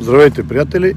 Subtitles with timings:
[0.00, 0.94] Здравейте, приятели!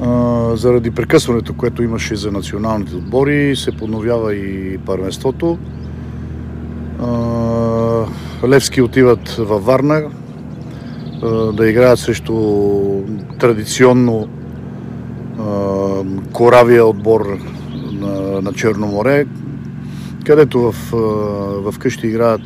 [0.00, 5.58] А, заради прекъсването, което имаше за националните отбори, се подновява и първенството.
[7.00, 7.08] А,
[8.48, 10.02] Левски отиват във Варна
[11.22, 12.34] а, да играят срещу
[13.40, 14.28] традиционно
[16.32, 17.38] коравия отбор
[17.92, 19.26] на, на Черно море,
[20.26, 20.74] където в,
[21.72, 22.40] в къщи играят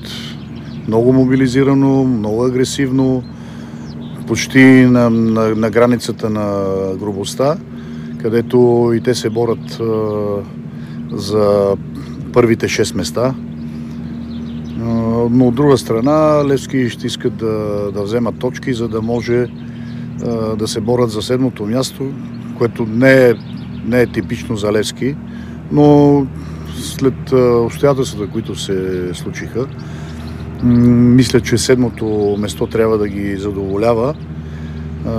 [0.89, 3.23] много мобилизирано, много агресивно,
[4.27, 6.65] почти на, на, на границата на
[6.97, 7.57] грубостта,
[8.23, 9.81] където и те се борят
[11.13, 11.77] за
[12.33, 13.35] първите 6 места.
[15.31, 19.47] Но от друга страна Левски ще искат да, да вземат точки, за да може
[20.59, 22.13] да се борят за седмото място,
[22.59, 23.35] което не е,
[23.85, 25.17] не е типично за Левски,
[25.73, 26.27] но
[26.81, 29.67] след обстоятелствата, които се случиха,
[30.63, 34.15] мисля, че седмото место трябва да ги задоволява,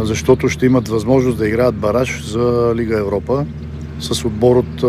[0.01, 3.45] защото ще имат възможност да играят бараж за Лига Европа
[3.99, 4.83] с отбор от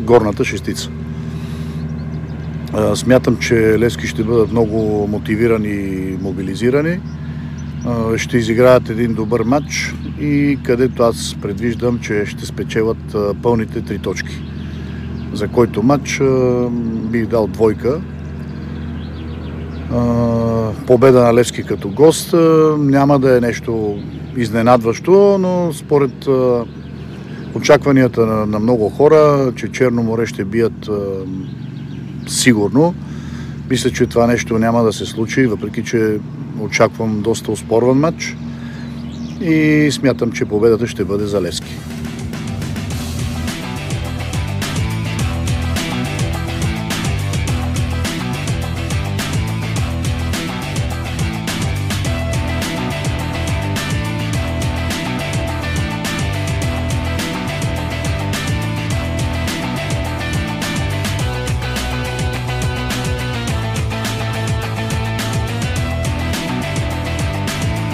[0.00, 0.90] горната шестица.
[2.94, 7.00] Смятам, че Левски ще бъдат много мотивирани и мобилизирани.
[8.16, 14.42] Ще изиграят един добър матч и където аз предвиждам, че ще спечелят пълните три точки.
[15.32, 16.20] За който матч
[17.10, 18.00] бих дал двойка,
[20.86, 22.34] победа на Левски като гост
[22.78, 23.98] няма да е нещо
[24.36, 26.26] изненадващо, но според
[27.54, 30.90] очакванията на, много хора, че Черно море ще бият
[32.26, 32.94] сигурно,
[33.70, 36.18] мисля, че това нещо няма да се случи, въпреки че
[36.60, 38.36] очаквам доста успорван матч
[39.40, 41.76] и смятам, че победата ще бъде за Левски.